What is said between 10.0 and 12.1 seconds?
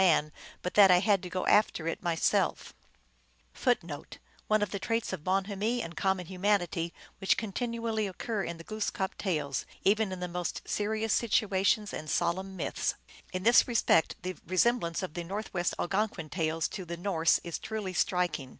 in the most serious situations and